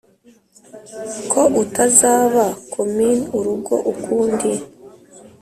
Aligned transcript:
ko 1.31 1.41
utazaba 1.61 2.45
'comin' 2.71 3.21
urugo 3.37 3.75
ukundi 3.93 4.51